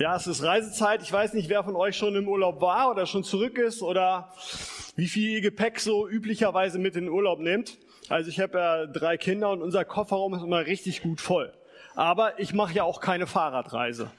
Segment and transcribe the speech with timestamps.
[0.00, 1.02] Ja, es ist Reisezeit.
[1.02, 4.32] Ich weiß nicht, wer von euch schon im Urlaub war oder schon zurück ist oder
[4.96, 7.76] wie viel Gepäck so üblicherweise mit in den Urlaub nimmt.
[8.08, 11.52] Also ich habe ja drei Kinder und unser Kofferraum ist immer richtig gut voll.
[11.96, 14.10] Aber ich mache ja auch keine Fahrradreise.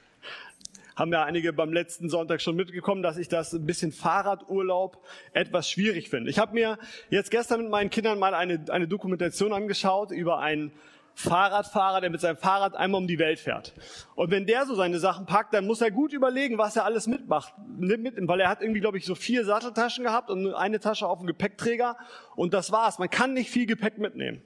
[0.94, 5.68] Haben ja einige beim letzten Sonntag schon mitgekommen, dass ich das ein bisschen Fahrradurlaub etwas
[5.68, 6.30] schwierig finde.
[6.30, 6.78] Ich habe mir
[7.10, 10.70] jetzt gestern mit meinen Kindern mal eine, eine Dokumentation angeschaut über einen
[11.14, 13.74] Fahrradfahrer, der mit seinem Fahrrad einmal um die Welt fährt.
[14.14, 17.06] Und wenn der so seine Sachen packt, dann muss er gut überlegen, was er alles
[17.06, 17.54] mitmacht.
[17.78, 21.18] Mit, weil er hat irgendwie, glaube ich, so vier Satteltaschen gehabt und eine Tasche auf
[21.18, 21.96] dem Gepäckträger.
[22.34, 22.98] Und das war's.
[22.98, 24.42] Man kann nicht viel Gepäck mitnehmen.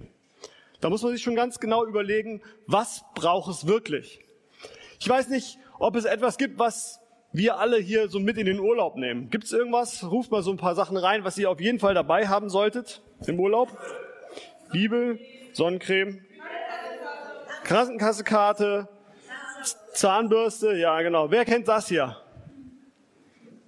[0.80, 4.20] Da muss man sich schon ganz genau überlegen, was braucht es wirklich.
[4.98, 7.00] Ich weiß nicht, ob es etwas gibt, was
[7.32, 9.30] wir alle hier so mit in den Urlaub nehmen.
[9.30, 10.04] Gibt es irgendwas?
[10.10, 13.02] Ruft mal so ein paar Sachen rein, was ihr auf jeden Fall dabei haben solltet
[13.26, 13.76] im Urlaub.
[14.72, 15.20] Bibel,
[15.52, 16.25] Sonnencreme,
[17.66, 18.88] Krankenkassekarte,
[19.92, 21.32] Zahnbürste, ja genau.
[21.32, 22.16] Wer kennt das hier?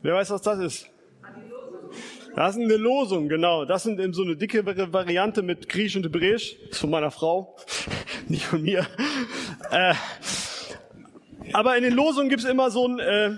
[0.02, 0.90] Wer weiß, was das ist?
[2.36, 3.64] Das ist eine Losung, genau.
[3.64, 6.56] Das sind eben so eine dicke Variante mit Griechisch und Hebräisch.
[6.60, 7.56] Das ist von meiner Frau,
[8.28, 8.86] nicht von mir.
[9.72, 9.94] Äh,
[11.52, 13.30] aber in den Losungen gibt's immer so ein, äh,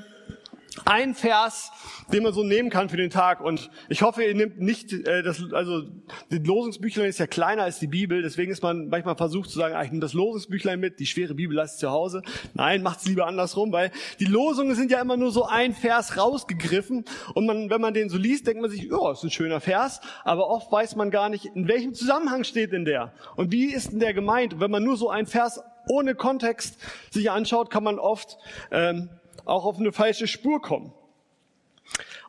[0.84, 1.72] ein Vers,
[2.12, 3.41] den man so nehmen kann für den Tag.
[3.41, 5.83] Und ich hoffe, ihr nehmt nicht, äh, das, also
[6.28, 9.75] das Losungsbüchlein ist ja kleiner als die Bibel, deswegen ist man manchmal versucht zu sagen,
[9.75, 12.22] ah, ich nehme das Losungsbüchlein mit, die schwere Bibel lasst zu Hause.
[12.55, 17.05] Nein, macht's lieber andersrum, weil die Losungen sind ja immer nur so ein Vers rausgegriffen
[17.34, 20.00] und man, wenn man den so liest, denkt man sich, ja, ist ein schöner Vers,
[20.24, 23.92] aber oft weiß man gar nicht, in welchem Zusammenhang steht denn der und wie ist
[23.92, 24.55] denn der gemeint.
[24.55, 26.78] Und wenn man nur so ein Vers ohne Kontext
[27.11, 28.39] sich anschaut, kann man oft
[28.70, 29.11] ähm,
[29.45, 30.92] auch auf eine falsche Spur kommen.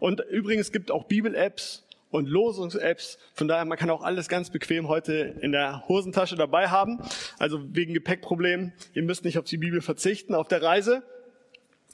[0.02, 3.20] Und übrigens gibt auch Bibel-Apps und Losungs-Apps.
[3.36, 7.00] Von daher, man kann auch alles ganz bequem heute in der Hosentasche dabei haben.
[7.38, 8.74] Also wegen Gepäckproblemen.
[8.96, 11.04] Ihr müsst nicht auf die Bibel verzichten auf der Reise.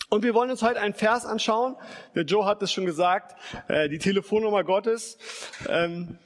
[0.08, 1.76] Und wir wollen uns heute einen Vers anschauen.
[2.16, 3.36] Der Joe hat es schon gesagt,
[3.68, 5.18] äh, die Telefonnummer Gottes.
[5.68, 6.18] Ähm,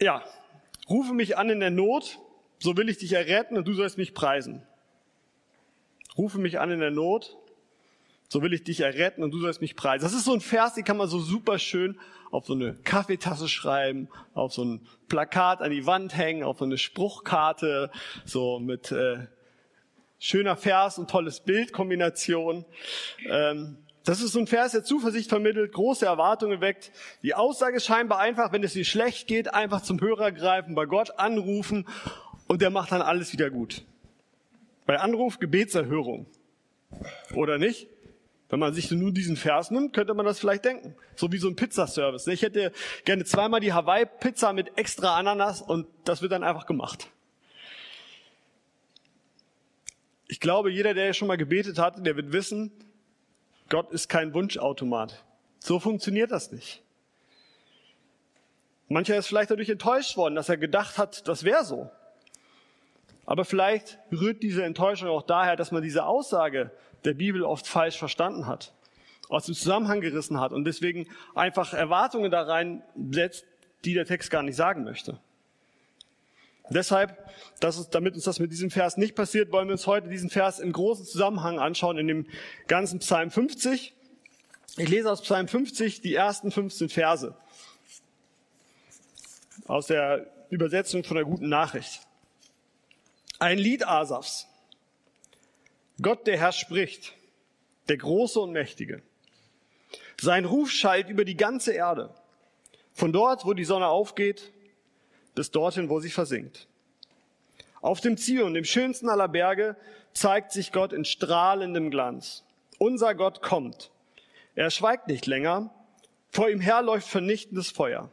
[0.00, 0.22] ja,
[0.88, 2.20] rufe mich an in der Not,
[2.60, 4.62] so will ich dich erretten und du sollst mich preisen.
[6.16, 7.36] Rufe mich an in der Not,
[8.28, 10.02] so will ich dich erretten und du sollst mich preisen.
[10.02, 11.98] Das ist so ein Vers, den kann man so super schön
[12.30, 16.64] auf so eine Kaffeetasse schreiben, auf so ein Plakat an die Wand hängen, auf so
[16.64, 17.90] eine Spruchkarte,
[18.24, 19.28] so mit äh,
[20.18, 22.64] schöner Vers und tolles Bildkombination.
[23.30, 26.92] Ähm, das ist so ein Vers, der Zuversicht vermittelt, große Erwartungen weckt.
[27.22, 30.86] Die Aussage ist scheinbar einfach, wenn es dir schlecht geht, einfach zum Hörer greifen, bei
[30.86, 31.86] Gott anrufen
[32.48, 33.84] und der macht dann alles wieder gut.
[34.86, 36.26] Bei Anruf Gebetserhörung.
[37.34, 37.88] Oder nicht?
[38.54, 40.94] Wenn man sich nur diesen Vers nimmt, könnte man das vielleicht denken.
[41.16, 42.28] So wie so ein Pizzaservice.
[42.28, 42.70] Ich hätte
[43.04, 47.08] gerne zweimal die Hawaii-Pizza mit extra Ananas und das wird dann einfach gemacht.
[50.28, 52.70] Ich glaube, jeder, der schon mal gebetet hat, der wird wissen,
[53.70, 55.24] Gott ist kein Wunschautomat.
[55.58, 56.80] So funktioniert das nicht.
[58.86, 61.90] Mancher ist vielleicht dadurch enttäuscht worden, dass er gedacht hat, das wäre so.
[63.26, 66.70] Aber vielleicht rührt diese Enttäuschung auch daher, dass man diese Aussage
[67.04, 68.74] der Bibel oft falsch verstanden hat,
[69.28, 73.44] aus dem Zusammenhang gerissen hat und deswegen einfach Erwartungen da rein setzt,
[73.84, 75.18] die der Text gar nicht sagen möchte.
[76.70, 77.30] Deshalb,
[77.62, 80.60] ist, damit uns das mit diesem Vers nicht passiert, wollen wir uns heute diesen Vers
[80.60, 82.26] im großen Zusammenhang anschauen, in dem
[82.68, 83.94] ganzen Psalm 50.
[84.78, 87.36] Ich lese aus Psalm 50 die ersten 15 Verse
[89.66, 92.00] aus der Übersetzung von der guten Nachricht.
[93.38, 94.48] Ein Lied Asafs.
[96.02, 97.12] Gott, der Herr, spricht,
[97.88, 99.02] der Große und Mächtige.
[100.20, 102.12] Sein Ruf schallt über die ganze Erde,
[102.92, 104.52] von dort, wo die Sonne aufgeht,
[105.34, 106.66] bis dorthin, wo sie versinkt.
[107.80, 109.76] Auf dem Zion, dem schönsten aller Berge,
[110.14, 112.44] zeigt sich Gott in strahlendem Glanz.
[112.78, 113.90] Unser Gott kommt.
[114.54, 115.72] Er schweigt nicht länger.
[116.30, 118.10] Vor ihm her läuft vernichtendes Feuer.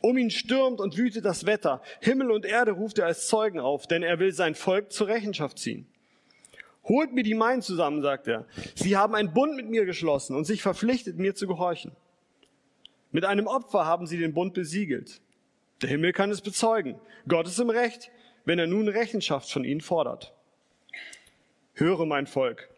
[0.00, 1.82] Um ihn stürmt und wütet das Wetter.
[2.00, 5.58] Himmel und Erde ruft er als Zeugen auf, denn er will sein Volk zur Rechenschaft
[5.58, 5.86] ziehen.
[6.84, 8.46] Holt mir die Meinen zusammen, sagt er.
[8.74, 11.92] Sie haben einen Bund mit mir geschlossen und sich verpflichtet, mir zu gehorchen.
[13.12, 15.20] Mit einem Opfer haben sie den Bund besiegelt.
[15.82, 16.98] Der Himmel kann es bezeugen.
[17.28, 18.10] Gott ist im Recht,
[18.44, 20.34] wenn er nun Rechenschaft von ihnen fordert.
[21.74, 22.68] Höre, mein Volk.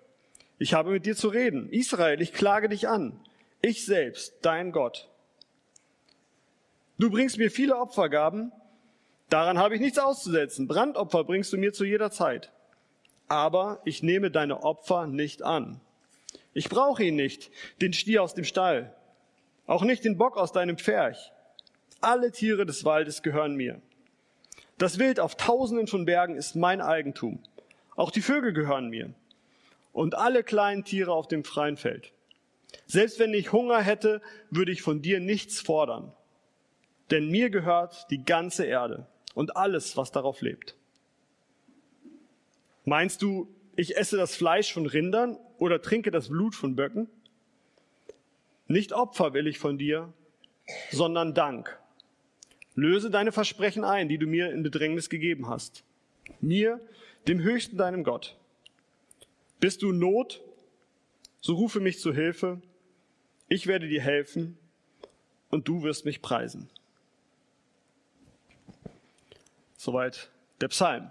[0.58, 1.68] Ich habe mit dir zu reden.
[1.70, 3.20] Israel, ich klage dich an.
[3.60, 5.10] Ich selbst, dein Gott.
[6.98, 8.52] Du bringst mir viele Opfergaben.
[9.28, 10.68] Daran habe ich nichts auszusetzen.
[10.68, 12.52] Brandopfer bringst du mir zu jeder Zeit
[13.32, 15.80] aber ich nehme deine Opfer nicht an.
[16.52, 17.50] Ich brauche ihn nicht,
[17.80, 18.94] den Stier aus dem Stall,
[19.66, 21.32] auch nicht den Bock aus deinem Pferch.
[22.02, 23.80] Alle Tiere des Waldes gehören mir.
[24.76, 27.42] Das Wild auf tausenden von Bergen ist mein Eigentum.
[27.96, 29.14] Auch die Vögel gehören mir.
[29.92, 32.12] und alle kleinen Tiere auf dem freien Feld.
[32.86, 34.20] Selbst wenn ich Hunger hätte,
[34.50, 36.12] würde ich von dir nichts fordern.
[37.10, 40.76] Denn mir gehört die ganze Erde und alles, was darauf lebt.
[42.84, 47.08] Meinst du, ich esse das Fleisch von Rindern oder trinke das Blut von Böcken?
[48.66, 50.12] Nicht Opfer will ich von dir,
[50.90, 51.78] sondern Dank.
[52.74, 55.84] Löse deine Versprechen ein, die du mir in Bedrängnis gegeben hast.
[56.40, 56.80] Mir,
[57.28, 58.36] dem Höchsten deinem Gott.
[59.60, 60.40] Bist du Not,
[61.40, 62.60] so rufe mich zu Hilfe.
[63.48, 64.56] Ich werde dir helfen
[65.50, 66.68] und du wirst mich preisen.
[69.76, 70.30] Soweit
[70.60, 71.10] der Psalm.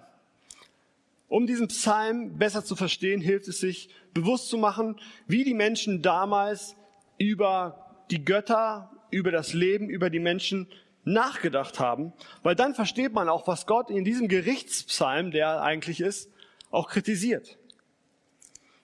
[1.31, 6.01] Um diesen Psalm besser zu verstehen, hilft es sich, bewusst zu machen, wie die Menschen
[6.01, 6.75] damals
[7.17, 10.67] über die Götter, über das Leben, über die Menschen
[11.05, 12.11] nachgedacht haben,
[12.43, 16.29] weil dann versteht man auch, was Gott in diesem Gerichtspsalm, der eigentlich ist,
[16.69, 17.57] auch kritisiert.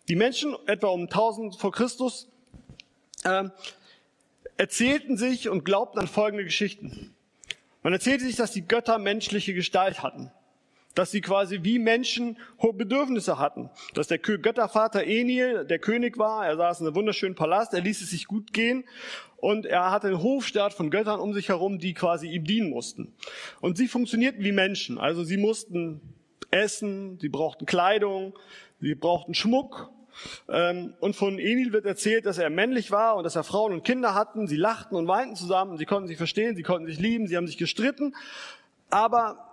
[0.08, 2.30] Die Menschen etwa um 1000 vor Christus
[3.26, 3.50] äh,
[4.56, 7.14] erzählten sich und glaubten an folgende Geschichten.
[7.84, 10.32] Man erzählte sich, dass die Götter menschliche Gestalt hatten
[10.98, 13.70] dass sie quasi wie Menschen hohe Bedürfnisse hatten.
[13.94, 18.02] Dass der Göttervater Enil der König war, er saß in einem wunderschönen Palast, er ließ
[18.02, 18.84] es sich gut gehen
[19.36, 23.14] und er hatte einen Hofstaat von Göttern um sich herum, die quasi ihm dienen mussten.
[23.62, 26.02] Und sie funktionierten wie Menschen, also sie mussten
[26.50, 28.34] essen, sie brauchten Kleidung,
[28.82, 29.92] sie brauchten Schmuck.
[30.50, 33.84] Ähm, und von Enil wird erzählt, dass er männlich war und dass er Frauen und
[33.84, 34.48] Kinder hatten.
[34.48, 37.46] Sie lachten und weinten zusammen, sie konnten sich verstehen, sie konnten sich lieben, sie haben
[37.46, 38.16] sich gestritten.
[38.90, 39.47] Aber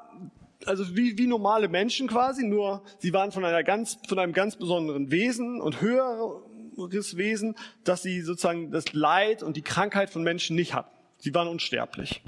[0.67, 4.57] also wie, wie normale Menschen quasi, nur sie waren von einer ganz, von einem ganz
[4.57, 10.57] besonderen Wesen und höheres Wesen, dass sie sozusagen das Leid und die Krankheit von Menschen
[10.57, 10.91] nicht hatten.
[11.19, 12.23] Sie waren unsterblich.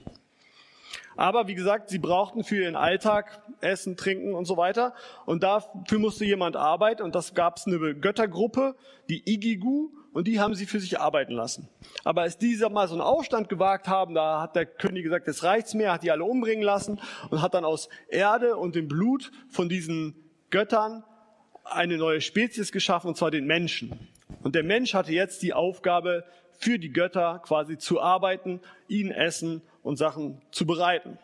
[1.17, 4.95] Aber wie gesagt, sie brauchten für ihren Alltag Essen, Trinken und so weiter.
[5.25, 7.03] Und dafür musste jemand arbeiten.
[7.03, 8.77] Und das gab es eine Göttergruppe,
[9.09, 11.69] die Igigu und die haben sie für sich arbeiten lassen.
[12.03, 15.43] Aber als die mal so einen Aufstand gewagt haben, da hat der König gesagt, jetzt
[15.43, 19.31] reicht's mir, hat die alle umbringen lassen und hat dann aus Erde und dem Blut
[19.51, 20.15] von diesen
[20.49, 21.05] Göttern
[21.65, 24.09] eine neue Spezies geschaffen, und zwar den Menschen.
[24.43, 26.25] Und der Mensch hatte jetzt die Aufgabe,
[26.59, 31.19] für die Götter quasi zu arbeiten, ihnen Essen und Sachen zu bereiten.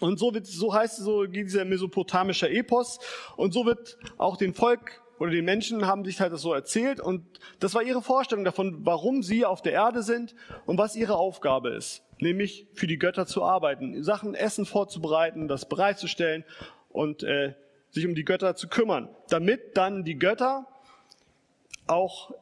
[0.00, 2.98] Und so wird, so heißt es, so geht dieser mesopotamische Epos.
[3.36, 7.00] Und so wird auch den Volk oder die Menschen haben sich halt das so erzählt
[7.00, 7.24] und
[7.60, 10.34] das war ihre Vorstellung davon, warum sie auf der Erde sind
[10.66, 15.68] und was ihre Aufgabe ist, nämlich für die Götter zu arbeiten, Sachen Essen vorzubereiten, das
[15.68, 16.44] bereitzustellen
[16.90, 17.54] und äh,
[17.90, 20.66] sich um die Götter zu kümmern, damit dann die Götter
[21.86, 22.32] auch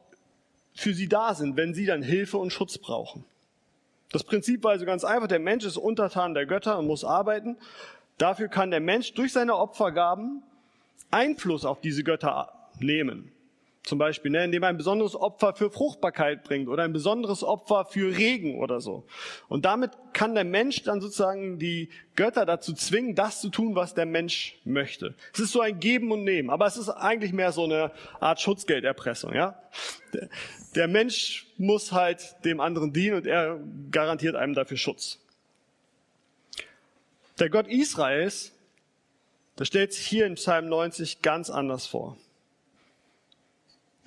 [0.73, 3.25] für sie da sind, wenn sie dann Hilfe und Schutz brauchen.
[4.11, 7.57] Das Prinzip war also ganz einfach, der Mensch ist untertan der Götter und muss arbeiten.
[8.17, 10.43] Dafür kann der Mensch durch seine Opfergaben
[11.11, 13.33] Einfluss auf diese Götter nehmen.
[13.83, 17.83] Zum Beispiel, ne, indem er ein besonderes Opfer für Fruchtbarkeit bringt oder ein besonderes Opfer
[17.83, 19.05] für Regen oder so.
[19.49, 23.93] Und damit kann der Mensch dann sozusagen die Götter dazu zwingen, das zu tun, was
[23.93, 25.15] der Mensch möchte.
[25.33, 27.91] Es ist so ein Geben und Nehmen, aber es ist eigentlich mehr so eine
[28.21, 29.61] Art Schutzgelderpressung, ja.
[30.75, 33.59] Der Mensch muss halt dem anderen dienen und er
[33.91, 35.19] garantiert einem dafür Schutz.
[37.37, 38.53] Der Gott Israels,
[39.59, 42.15] der stellt sich hier in Psalm 90 ganz anders vor.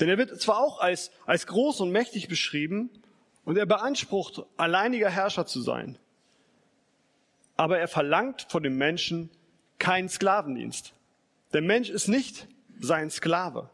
[0.00, 2.90] Denn er wird zwar auch als, als groß und mächtig beschrieben
[3.44, 5.98] und er beansprucht, alleiniger Herrscher zu sein,
[7.56, 9.30] aber er verlangt von dem Menschen
[9.78, 10.92] keinen Sklavendienst.
[11.52, 12.46] Der Mensch ist nicht
[12.78, 13.70] sein Sklave.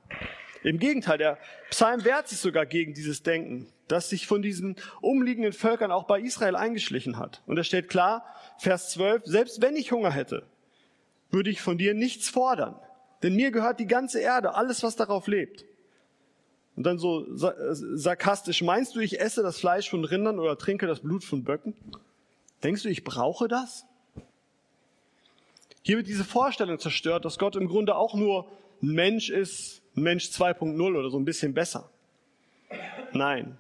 [0.63, 1.39] Im Gegenteil, der
[1.71, 6.21] Psalm wehrt sich sogar gegen dieses Denken, das sich von diesen umliegenden Völkern auch bei
[6.21, 7.43] Israel eingeschlichen hat.
[7.47, 8.25] Und da steht klar,
[8.59, 10.47] Vers 12, selbst wenn ich Hunger hätte,
[11.31, 12.79] würde ich von dir nichts fordern.
[13.25, 15.65] Denn mir gehört die ganze Erde, alles, was darauf lebt.
[16.75, 21.01] Und dann so sarkastisch, meinst du, ich esse das Fleisch von Rindern oder trinke das
[21.01, 21.75] Blut von Böcken?
[22.63, 23.85] Denkst du, ich brauche das?
[25.83, 28.47] Hier wird diese Vorstellung zerstört, dass Gott im Grunde auch nur
[28.81, 31.91] Mensch ist, Mensch 2.0 oder so ein bisschen besser.
[33.13, 33.59] Nein.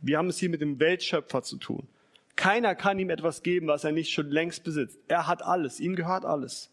[0.00, 1.88] Wir haben es hier mit dem Weltschöpfer zu tun.
[2.36, 4.98] Keiner kann ihm etwas geben, was er nicht schon längst besitzt.
[5.08, 6.70] Er hat alles, ihm gehört alles.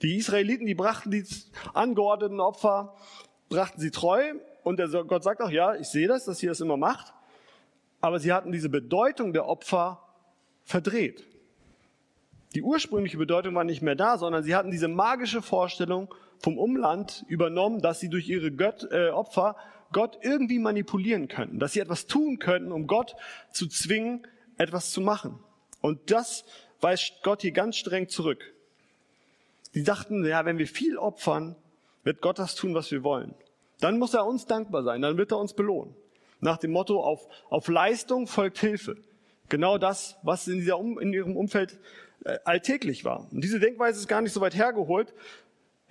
[0.00, 1.24] Die Israeliten, die brachten die
[1.74, 2.96] angeordneten Opfer
[3.52, 6.60] brachten sie treu und der Gott sagt auch, ja, ich sehe das, dass ihr das
[6.60, 7.12] immer macht,
[8.00, 10.02] aber sie hatten diese Bedeutung der Opfer
[10.64, 11.26] verdreht.
[12.54, 17.24] Die ursprüngliche Bedeutung war nicht mehr da, sondern sie hatten diese magische Vorstellung vom Umland
[17.28, 19.56] übernommen, dass sie durch ihre Gött, äh, Opfer
[19.92, 23.14] Gott irgendwie manipulieren könnten, dass sie etwas tun könnten, um Gott
[23.50, 25.38] zu zwingen, etwas zu machen.
[25.80, 26.44] Und das
[26.80, 28.54] weist Gott hier ganz streng zurück.
[29.72, 31.56] Sie dachten, ja, wenn wir viel opfern,
[32.04, 33.34] wird Gott das tun, was wir wollen.
[33.80, 35.94] Dann muss er uns dankbar sein, dann wird er uns belohnen.
[36.40, 38.96] Nach dem Motto, auf, auf Leistung folgt Hilfe.
[39.48, 41.78] Genau das, was in, dieser, in ihrem Umfeld
[42.24, 43.28] äh, alltäglich war.
[43.30, 45.14] Und diese Denkweise ist gar nicht so weit hergeholt,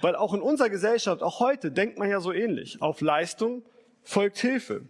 [0.02, 2.82] weil auch in unserer Gesellschaft, auch heute, denkt man ja so ähnlich.
[2.82, 3.64] Auf Leistung
[4.04, 4.84] folgt Hilfe.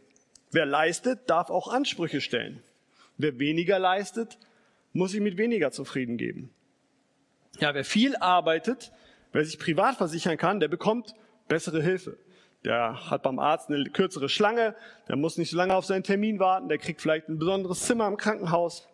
[0.51, 2.61] Wer leistet, darf auch Ansprüche stellen.
[3.17, 4.37] Wer weniger leistet,
[4.93, 6.49] muss sich mit weniger zufrieden geben.
[7.59, 8.91] Ja, wer viel arbeitet,
[9.31, 11.13] wer sich privat versichern kann, der bekommt
[11.47, 12.17] bessere Hilfe.
[12.63, 14.75] Der hat beim Arzt eine kürzere Schlange,
[15.07, 18.07] der muss nicht so lange auf seinen Termin warten, der kriegt vielleicht ein besonderes Zimmer
[18.07, 18.88] im Krankenhaus.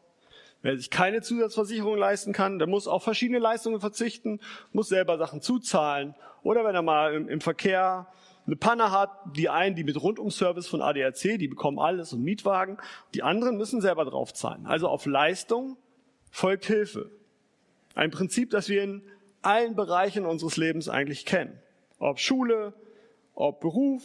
[0.61, 4.39] Wer sich keine Zusatzversicherung leisten kann, der muss auf verschiedene Leistungen verzichten,
[4.71, 6.15] muss selber Sachen zuzahlen.
[6.43, 8.07] Oder wenn er mal im, im Verkehr
[8.47, 12.77] eine Panne hat, die einen, die mit Rundumservice von ADAC, die bekommen alles und Mietwagen,
[13.13, 14.65] die anderen müssen selber draufzahlen.
[14.65, 15.77] Also auf Leistung
[16.31, 17.11] folgt Hilfe.
[17.93, 19.03] Ein Prinzip, das wir in
[19.41, 21.59] allen Bereichen unseres Lebens eigentlich kennen.
[21.99, 22.73] Ob Schule,
[23.33, 24.03] ob Beruf,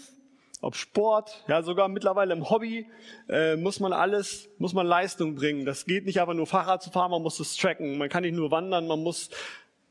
[0.61, 2.87] ob Sport, ja sogar mittlerweile im Hobby
[3.29, 5.67] äh, muss man alles, muss man Leistung bringen.
[5.67, 7.99] Das geht nicht einfach nur Fahrrad zu fahren, man muss es tracken.
[7.99, 9.31] Man kann nicht nur wandern, man muss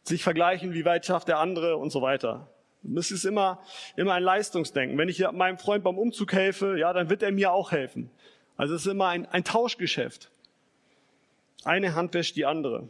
[0.03, 2.50] sich vergleichen, wie weit schafft der andere und so weiter.
[2.95, 3.60] Es ist immer,
[3.95, 4.98] immer ein Leistungsdenken.
[4.98, 8.10] Wenn ich meinem Freund beim Umzug helfe, ja, dann wird er mir auch helfen.
[8.57, 10.31] Also es ist immer ein, ein Tauschgeschäft.
[11.63, 12.89] Eine Hand wäscht die andere.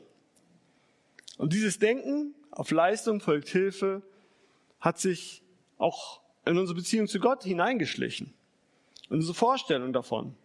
[1.37, 4.01] Und dieses Denken auf Leistung folgt Hilfe
[4.79, 5.43] hat sich
[5.77, 8.33] auch in unsere Beziehung zu Gott hineingeschlichen.
[9.09, 10.35] Unsere Vorstellung davon.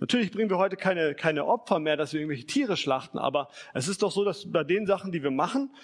[0.00, 3.88] Natürlich bringen wir heute keine, keine Opfer mehr, dass wir irgendwelche Tiere schlachten, aber es
[3.88, 5.74] ist doch so, dass bei den Sachen, die wir machen,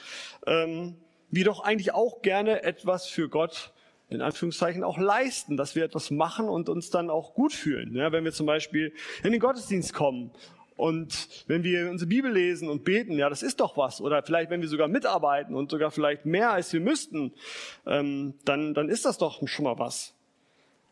[0.47, 0.97] ähm,
[1.31, 3.73] wir doch eigentlich auch gerne etwas für Gott
[4.09, 7.97] in Anführungszeichen auch leisten, dass wir etwas machen und uns dann auch gut fühlen.
[7.97, 8.93] Ja, wenn wir zum Beispiel
[9.25, 10.31] in den Gottesdienst kommen
[10.77, 14.01] und wenn wir unsere Bibel lesen und beten, ja, das ist doch was.
[14.01, 17.33] Oder vielleicht, wenn wir sogar mitarbeiten und sogar vielleicht mehr als wir müssten,
[17.87, 20.15] ähm, dann, dann ist das doch schon mal was.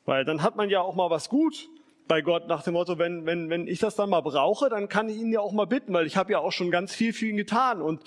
[0.05, 1.69] Weil dann hat man ja auch mal was gut
[2.09, 5.09] bei Gott nach dem Motto, wenn, wenn, wenn ich das dann mal brauche, dann kann
[5.09, 7.27] ich ihn ja auch mal bitten, weil ich habe ja auch schon ganz viel für
[7.27, 7.81] ihn getan.
[7.81, 8.03] Und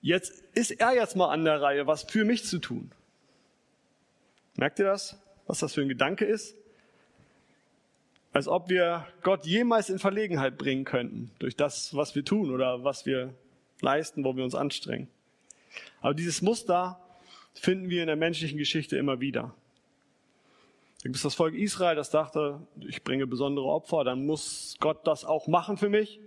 [0.00, 2.90] jetzt ist er jetzt mal an der Reihe, was für mich zu tun.
[4.56, 5.20] Merkt ihr das?
[5.46, 6.56] Was das für ein Gedanke ist?
[8.34, 12.82] Als ob wir Gott jemals in Verlegenheit bringen könnten durch das, was wir tun oder
[12.82, 13.32] was wir
[13.80, 15.06] leisten, wo wir uns anstrengen.
[16.00, 16.98] Aber dieses Muster
[17.54, 19.54] finden wir in der menschlichen Geschichte immer wieder.
[20.98, 25.06] Da gibt es das Volk Israel, das dachte, ich bringe besondere Opfer, dann muss Gott
[25.06, 26.18] das auch machen für mich.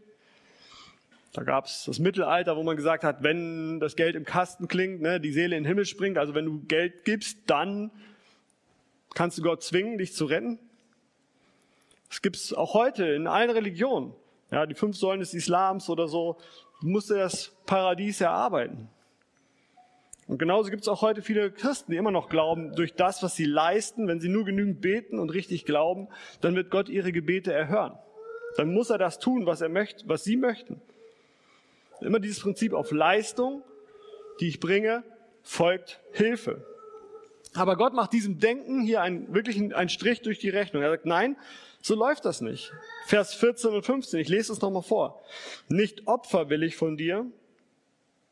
[1.33, 5.01] Da gab es das Mittelalter, wo man gesagt hat, wenn das Geld im Kasten klingt,
[5.01, 7.91] ne, die Seele in den Himmel springt, also wenn du Geld gibst, dann
[9.13, 10.57] kannst du Gott zwingen, dich zu retten.
[12.09, 14.13] Das gibt es auch heute in allen Religionen.
[14.51, 16.37] Ja, die fünf Säulen des Islams oder so.
[16.81, 18.89] Du musst dir das Paradies erarbeiten.
[20.27, 23.35] Und genauso gibt es auch heute viele Christen, die immer noch glauben, durch das, was
[23.35, 26.09] sie leisten, wenn sie nur genügend beten und richtig glauben,
[26.41, 27.97] dann wird Gott ihre Gebete erhören.
[28.57, 30.81] Dann muss er das tun, was er möchte, was sie möchten.
[32.01, 33.63] Immer dieses Prinzip auf Leistung,
[34.39, 35.03] die ich bringe,
[35.43, 36.65] folgt Hilfe.
[37.53, 40.83] Aber Gott macht diesem Denken hier einen, wirklich einen Strich durch die Rechnung.
[40.83, 41.37] Er sagt, nein,
[41.81, 42.71] so läuft das nicht.
[43.05, 45.21] Vers 14 und 15, ich lese es nochmal vor.
[45.69, 47.25] Nicht Opfer will ich von dir,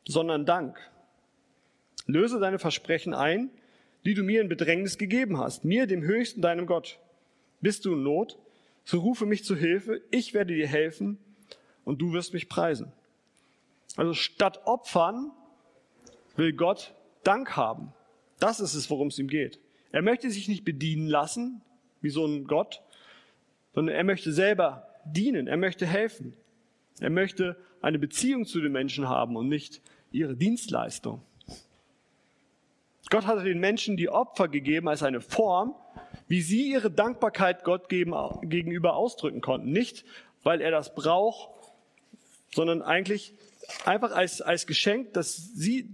[0.06, 0.78] sondern Dank.
[2.06, 3.50] Löse deine Versprechen ein,
[4.04, 6.98] die du mir in Bedrängnis gegeben hast, mir, dem Höchsten, deinem Gott.
[7.60, 8.38] Bist du in Not?
[8.84, 11.18] So rufe mich zu Hilfe, ich werde dir helfen
[11.84, 12.92] und du wirst mich preisen.
[13.96, 15.32] Also statt Opfern
[16.36, 17.92] will Gott Dank haben.
[18.38, 19.58] Das ist es, worum es ihm geht.
[19.90, 21.62] Er möchte sich nicht bedienen lassen,
[22.00, 22.82] wie so ein Gott,
[23.76, 26.34] sondern er möchte selber dienen, er möchte helfen.
[26.98, 31.20] Er möchte eine Beziehung zu den Menschen haben und nicht ihre Dienstleistung.
[33.10, 35.74] Gott hatte den Menschen die Opfer gegeben als eine Form,
[36.26, 39.70] wie sie ihre Dankbarkeit Gott gegenüber ausdrücken konnten.
[39.72, 40.06] Nicht,
[40.42, 41.50] weil er das braucht,
[42.54, 43.34] sondern eigentlich
[43.84, 45.90] einfach als, als Geschenk, dass sie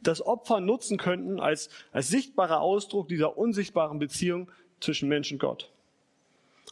[0.00, 4.50] das Opfer nutzen könnten als, als sichtbarer Ausdruck dieser unsichtbaren Beziehung
[4.80, 5.70] zwischen Mensch und Gott.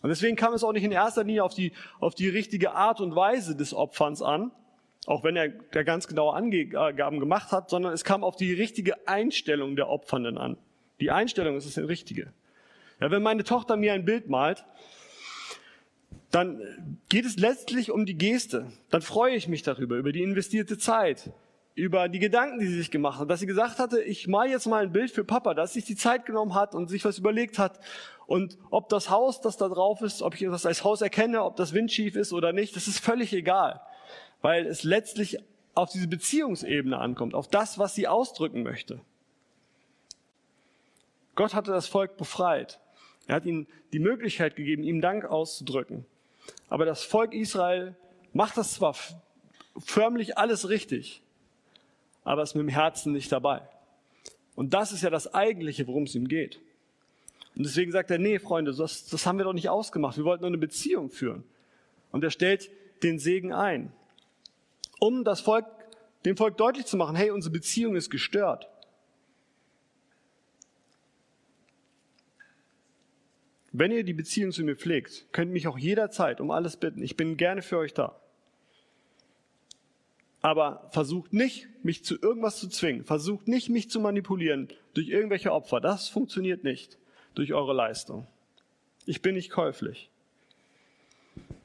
[0.03, 3.01] Und deswegen kam es auch nicht in erster Linie auf die, auf die richtige Art
[3.01, 4.51] und Weise des Opferns an,
[5.07, 9.07] auch wenn er der ganz genaue Angaben gemacht hat, sondern es kam auf die richtige
[9.09, 10.57] Einstellung der Opfernden an.
[11.01, 12.33] Die Einstellung ist das Richtige.
[13.01, 14.65] Ja, wenn meine Tochter mir ein Bild malt,
[16.31, 16.61] dann
[17.09, 18.71] geht es letztlich um die Geste.
[18.91, 21.31] Dann freue ich mich darüber, über die investierte Zeit,
[21.75, 24.67] über die Gedanken, die sie sich gemacht hat, dass sie gesagt hatte, ich mal jetzt
[24.67, 27.59] mal ein Bild für Papa, dass sich die Zeit genommen hat und sich was überlegt
[27.59, 27.81] hat.
[28.31, 31.57] Und ob das Haus, das da drauf ist, ob ich das als Haus erkenne, ob
[31.57, 33.81] das windschief ist oder nicht, das ist völlig egal
[34.43, 35.39] weil es letztlich
[35.75, 39.01] auf diese Beziehungsebene ankommt, auf das, was sie ausdrücken möchte.
[41.35, 42.81] Gott hatte das Volk befreit.
[43.27, 46.05] Er hat ihnen die Möglichkeit gegeben, ihm Dank auszudrücken.
[46.69, 47.95] Aber das Volk Israel
[48.33, 48.97] macht das zwar
[49.79, 51.23] förmlich alles richtig,
[52.25, 53.63] aber ist mit dem Herzen nicht dabei.
[54.57, 56.61] Und das ist ja das Eigentliche, worum es ihm geht.
[57.57, 60.17] Und deswegen sagt er, nee, Freunde, das, das haben wir doch nicht ausgemacht.
[60.17, 61.45] Wir wollten nur eine Beziehung führen.
[62.13, 62.71] Und er stellt
[63.03, 63.93] den Segen ein,
[64.99, 65.67] um das Volk,
[66.25, 68.69] dem Volk deutlich zu machen, hey, unsere Beziehung ist gestört.
[73.73, 77.03] Wenn ihr die Beziehung zu mir pflegt, könnt mich auch jederzeit um alles bitten.
[77.03, 78.21] Ich bin gerne für euch da.
[80.43, 83.05] Aber versucht nicht, mich zu irgendwas zu zwingen.
[83.05, 85.81] Versucht nicht, mich zu manipulieren durch irgendwelche Opfer.
[85.81, 86.99] Das funktioniert nicht
[87.41, 88.27] durch eure Leistung.
[89.07, 90.11] Ich bin nicht käuflich.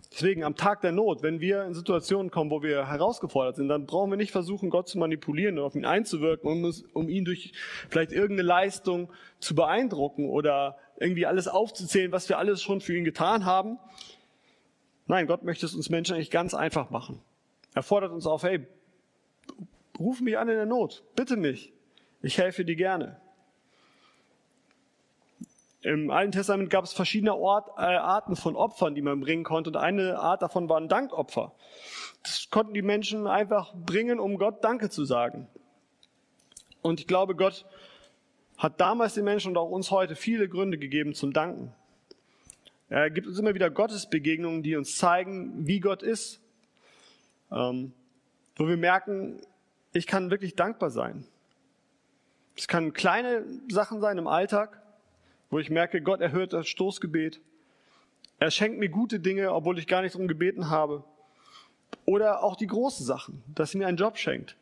[0.10, 3.86] Deswegen am Tag der Not, wenn wir in Situationen kommen, wo wir herausgefordert sind, dann
[3.86, 7.52] brauchen wir nicht versuchen, Gott zu manipulieren und auf ihn einzuwirken, um, um ihn durch
[7.90, 13.04] vielleicht irgendeine Leistung zu beeindrucken oder irgendwie alles aufzuzählen, was wir alles schon für ihn
[13.04, 13.78] getan haben.
[15.08, 17.22] Nein, Gott möchte es uns Menschen eigentlich ganz einfach machen.
[17.74, 18.66] Er fordert uns auf, hey,
[20.00, 21.74] ruf mich an in der Not, bitte mich,
[22.22, 23.20] ich helfe dir gerne.
[25.86, 29.70] Im Alten Testament gab es verschiedene Ort, äh, Arten von Opfern, die man bringen konnte.
[29.70, 31.54] Und eine Art davon waren Dankopfer.
[32.24, 35.48] Das konnten die Menschen einfach bringen, um Gott Danke zu sagen.
[36.82, 37.68] Und ich glaube, Gott
[38.58, 41.72] hat damals den Menschen und auch uns heute viele Gründe gegeben zum Danken.
[42.90, 46.42] Er gibt uns immer wieder Gottesbegegnungen, die uns zeigen, wie Gott ist.
[47.52, 47.94] Ähm,
[48.56, 49.40] wo wir merken,
[49.94, 51.28] ich kann wirklich dankbar sein.
[52.58, 54.82] Es kann kleine Sachen sein im Alltag,
[55.56, 57.40] wo ich merke, Gott erhört das Stoßgebet.
[58.40, 61.06] Er schenkt mir gute Dinge, obwohl ich gar nicht darum gebeten habe.
[62.04, 64.58] Oder auch die großen Sachen, dass er mir einen Job schenkt,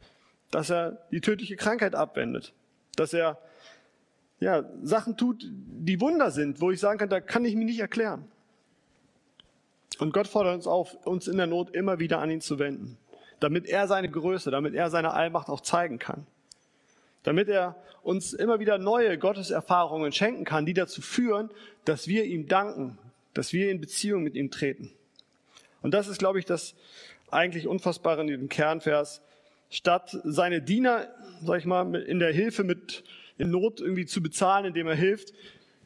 [0.51, 2.53] dass er die tödliche Krankheit abwendet,
[2.95, 3.39] dass er
[4.39, 7.79] ja, Sachen tut, die Wunder sind, wo ich sagen kann, da kann ich mich nicht
[7.79, 8.25] erklären.
[9.97, 12.99] Und Gott fordert uns auf, uns in der Not immer wieder an ihn zu wenden,
[13.39, 16.27] damit er seine Größe, damit er seine Allmacht auch zeigen kann
[17.23, 21.49] damit er uns immer wieder neue Gotteserfahrungen schenken kann, die dazu führen,
[21.85, 22.97] dass wir ihm danken,
[23.33, 24.91] dass wir in Beziehung mit ihm treten.
[25.81, 26.75] Und das ist, glaube ich, das
[27.31, 29.21] eigentlich Unfassbare in diesem Kernvers.
[29.69, 31.07] Statt seine Diener,
[31.43, 33.03] sag ich mal, in der Hilfe mit
[33.37, 35.33] in Not irgendwie zu bezahlen, indem er hilft,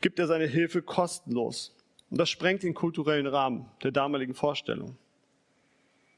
[0.02, 1.74] gibt er seine Hilfe kostenlos.
[2.10, 4.98] Und das sprengt den kulturellen Rahmen der damaligen Vorstellung.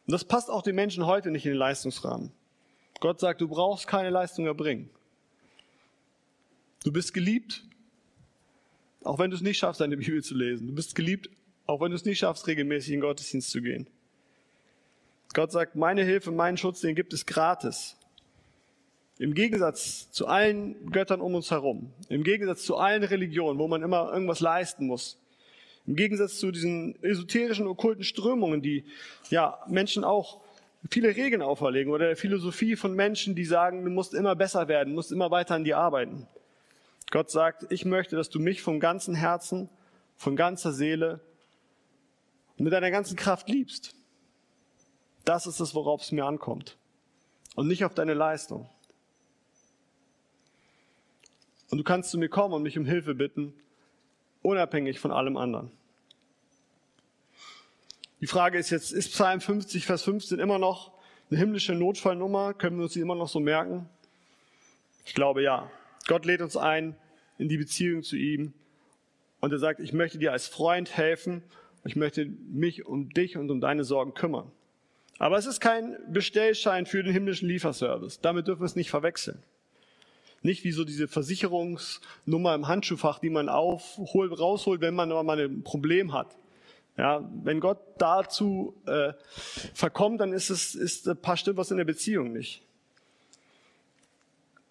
[0.08, 2.32] Und das passt auch den Menschen heute nicht in den Leistungsrahmen.
[3.00, 4.90] Gott sagt, du brauchst keine Leistung erbringen.
[6.84, 7.64] Du bist geliebt,
[9.04, 10.68] auch wenn du es nicht schaffst, deine Bibel zu lesen.
[10.68, 11.30] Du bist geliebt,
[11.66, 13.88] auch wenn du es nicht schaffst, regelmäßig in Gottesdienst zu gehen.
[15.34, 17.96] Gott sagt, meine Hilfe, meinen Schutz, den gibt es gratis.
[19.20, 23.84] Im Gegensatz zu allen Göttern um uns herum, im Gegensatz zu allen Religionen, wo man
[23.84, 25.20] immer irgendwas leisten muss,
[25.86, 28.86] im Gegensatz zu diesen esoterischen, okkulten Strömungen, die
[29.30, 30.42] ja Menschen auch
[30.90, 34.94] viele Regeln auferlegen oder der Philosophie von Menschen, die sagen, du musst immer besser werden,
[34.94, 36.26] musst immer weiter an dir arbeiten.
[37.12, 39.70] Gott sagt, ich möchte, dass du mich vom ganzen Herzen,
[40.16, 41.22] von ganzer Seele
[42.58, 43.96] und mit deiner ganzen Kraft liebst.
[45.26, 46.78] Das ist es, worauf es mir ankommt.
[47.56, 48.70] Und nicht auf deine Leistung.
[51.70, 53.54] Und du kannst zu mir kommen und mich um Hilfe bitten,
[54.42, 55.72] unabhängig von allem anderen.
[58.22, 60.92] Die Frage ist jetzt, ist Psalm 50, Vers 15 immer noch
[61.30, 62.54] eine himmlische Notfallnummer?
[62.54, 63.88] Können wir uns die immer noch so merken?
[65.06, 65.72] Ich glaube ja.
[66.10, 66.96] Gott lädt uns ein
[67.38, 68.54] in die Beziehung zu ihm.
[69.40, 71.44] Und er sagt, ich möchte dir als Freund helfen.
[71.86, 74.52] Ich möchte mich um dich und um deine Sorgen kümmern.
[75.20, 78.22] Aber es ist kein Bestellschein für den himmlischen Lieferservice.
[78.22, 79.38] Damit dürfen wir es nicht verwechseln.
[80.42, 85.62] Nicht wie so diese Versicherungsnummer im Handschuhfach, die man aufholt, rausholt, wenn man mal ein
[85.62, 86.38] Problem hat.
[86.98, 89.14] Ja, wenn Gott dazu äh,
[89.76, 92.64] verkommt, dann ist es ist paar stimmt was in der Beziehung nicht.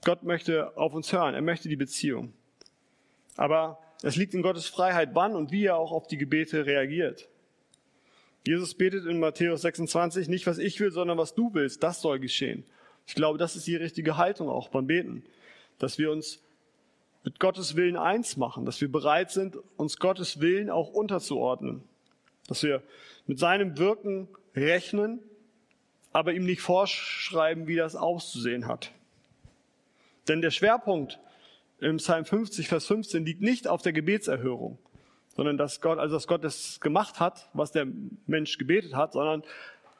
[0.04, 1.34] Gott möchte auf uns hören.
[1.34, 2.32] Er möchte die Beziehung.
[3.36, 7.28] Aber es liegt in Gottes Freiheit, wann und wie er auch auf die Gebete reagiert.
[8.46, 11.82] Jesus betet in Matthäus 26 nicht, was ich will, sondern was du willst.
[11.82, 12.64] Das soll geschehen.
[13.06, 15.24] Ich glaube, das ist die richtige Haltung auch beim Beten.
[15.78, 16.42] Dass wir uns
[17.24, 18.64] mit Gottes Willen eins machen.
[18.64, 21.82] Dass wir bereit sind, uns Gottes Willen auch unterzuordnen.
[22.46, 22.82] Dass wir
[23.26, 25.20] mit seinem Wirken rechnen,
[26.12, 28.92] aber ihm nicht vorschreiben, wie das auszusehen hat.
[30.28, 31.18] Denn der Schwerpunkt
[31.80, 34.78] im Psalm 50, Vers 15 liegt nicht auf der Gebetserhörung,
[35.34, 37.86] sondern dass Gott, also dass Gott das gemacht hat, was der
[38.26, 39.42] Mensch gebetet hat, sondern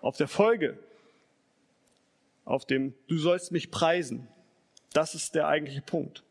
[0.00, 0.78] auf der Folge,
[2.44, 4.28] auf dem Du sollst mich preisen.
[4.92, 6.22] Das ist der eigentliche Punkt.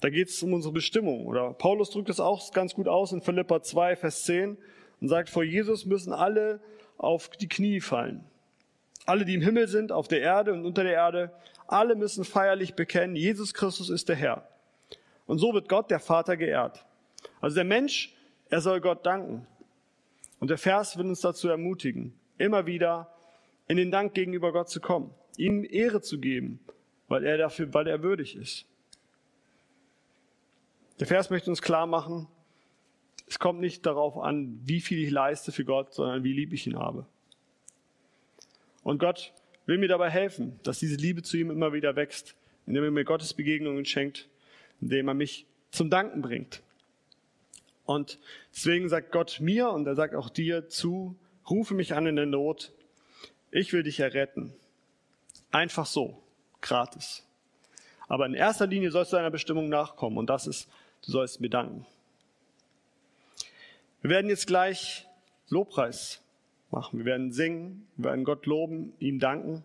[0.00, 1.26] Da geht es um unsere Bestimmung.
[1.26, 4.58] Oder Paulus drückt es auch ganz gut aus in Philippa 2, Vers 10
[5.00, 6.60] und sagt, vor Jesus müssen alle
[6.98, 8.24] auf die Knie fallen.
[9.06, 11.32] Alle, die im Himmel sind, auf der Erde und unter der Erde,
[11.68, 14.48] alle müssen feierlich bekennen, Jesus Christus ist der Herr.
[15.26, 16.84] Und so wird Gott, der Vater, geehrt.
[17.40, 18.14] Also der Mensch,
[18.48, 19.46] er soll Gott danken.
[20.38, 23.12] Und der Vers will uns dazu ermutigen, immer wieder
[23.68, 26.60] in den Dank gegenüber Gott zu kommen, ihm Ehre zu geben,
[27.08, 28.66] weil er dafür, weil er würdig ist.
[31.00, 32.28] Der Vers möchte uns klar machen,
[33.26, 36.66] es kommt nicht darauf an, wie viel ich leiste für Gott, sondern wie lieb ich
[36.66, 37.06] ihn habe.
[38.82, 39.32] Und Gott
[39.66, 42.34] will mir dabei helfen, dass diese Liebe zu ihm immer wieder wächst,
[42.66, 44.28] indem er mir Gottes Begegnungen schenkt,
[44.80, 46.62] indem er mich zum Danken bringt.
[47.84, 48.18] Und
[48.52, 51.16] deswegen sagt Gott mir und er sagt auch dir zu,
[51.48, 52.72] rufe mich an in der Not,
[53.50, 54.52] ich will dich erretten.
[55.50, 56.20] Einfach so,
[56.60, 57.24] gratis.
[58.08, 60.68] Aber in erster Linie sollst du deiner Bestimmung nachkommen und das ist,
[61.04, 61.86] du sollst mir danken.
[64.02, 65.06] Wir werden jetzt gleich
[65.48, 66.20] Lobpreis
[66.70, 66.98] machen.
[66.98, 69.64] Wir werden singen, wir werden Gott loben, ihm danken.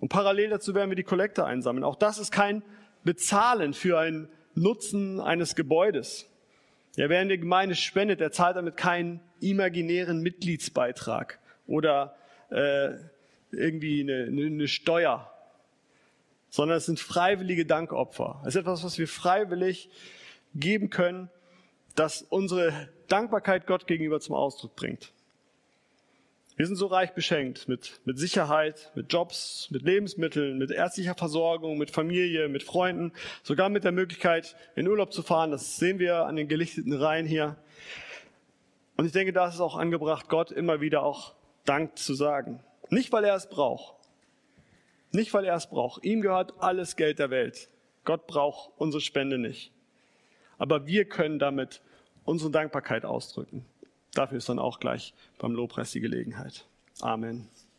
[0.00, 1.84] Und parallel dazu werden wir die Kollekte einsammeln.
[1.84, 2.62] Auch das ist kein
[3.04, 6.28] Bezahlen für einen Nutzen eines Gebäudes.
[6.96, 12.14] Ja, wer in der Gemeinde spendet, der zahlt damit keinen imaginären Mitgliedsbeitrag oder
[12.50, 12.90] äh,
[13.50, 15.32] irgendwie eine, eine Steuer,
[16.50, 18.42] sondern es sind freiwillige Dankopfer.
[18.42, 19.88] Es ist etwas, was wir freiwillig
[20.54, 21.30] geben können,
[21.94, 25.12] das unsere Dankbarkeit Gott gegenüber zum Ausdruck bringt.
[26.54, 31.78] Wir sind so reich beschenkt mit, mit Sicherheit, mit Jobs, mit Lebensmitteln, mit ärztlicher Versorgung,
[31.78, 33.12] mit Familie, mit Freunden,
[33.42, 35.50] sogar mit der Möglichkeit, in Urlaub zu fahren.
[35.50, 37.56] Das sehen wir an den gelichteten Reihen hier.
[38.98, 41.34] Und ich denke, da ist es auch angebracht, Gott immer wieder auch
[41.64, 42.60] Dank zu sagen.
[42.90, 43.94] Nicht, weil er es braucht.
[45.10, 46.04] Nicht, weil er es braucht.
[46.04, 47.70] Ihm gehört alles Geld der Welt.
[48.04, 49.72] Gott braucht unsere Spende nicht.
[50.58, 51.80] Aber wir können damit
[52.24, 53.64] unsere Dankbarkeit ausdrücken.
[54.14, 56.66] Dafür ist dann auch gleich beim Lobpreis die Gelegenheit.
[57.00, 57.48] Amen.